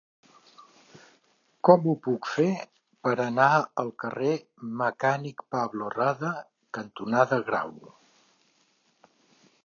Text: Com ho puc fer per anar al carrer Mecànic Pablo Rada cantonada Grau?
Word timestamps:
Com 1.67 1.83
ho 1.91 1.93
puc 2.05 2.29
fer 2.37 2.47
per 3.07 3.11
anar 3.25 3.49
al 3.83 3.91
carrer 4.03 4.31
Mecànic 4.79 5.43
Pablo 5.57 5.91
Rada 5.97 6.31
cantonada 6.79 7.39
Grau? 7.51 7.71